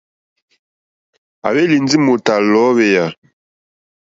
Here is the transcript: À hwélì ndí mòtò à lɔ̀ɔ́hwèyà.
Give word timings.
À 1.45 1.47
hwélì 1.51 1.77
ndí 1.83 1.97
mòtò 2.05 2.31
à 2.37 2.45
lɔ̀ɔ́hwèyà. 2.51 3.05